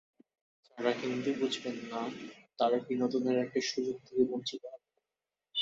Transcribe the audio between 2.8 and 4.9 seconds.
বিনোদনের একটি সুযোগ থেকে বঞ্চিত হবেন।